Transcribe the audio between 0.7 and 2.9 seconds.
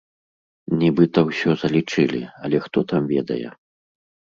Нібыта, ўсё залічылі, але хто